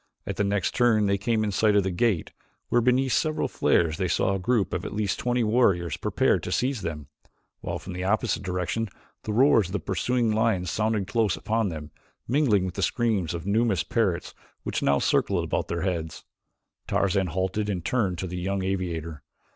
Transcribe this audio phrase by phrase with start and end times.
[0.25, 2.31] At the next turn they came in sight of the gate,
[2.69, 6.51] where, beneath several flares, they saw a group of at least twenty warriors prepared to
[6.51, 7.05] seize them,
[7.59, 8.89] while from the opposite direction
[9.25, 11.91] the roars of the pursuing lions sounded close upon them,
[12.27, 14.33] mingling with the screams of numerous parrots
[14.63, 16.23] which now circled about their heads.
[16.87, 19.21] Tarzan halted and turned to the young aviator.